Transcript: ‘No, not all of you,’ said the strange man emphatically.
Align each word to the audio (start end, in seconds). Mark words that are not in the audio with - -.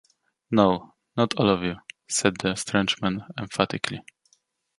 ‘No, 0.49 0.95
not 1.15 1.35
all 1.35 1.47
of 1.51 1.61
you,’ 1.61 1.75
said 2.09 2.33
the 2.37 2.55
strange 2.55 2.99
man 3.03 3.21
emphatically. 3.37 4.01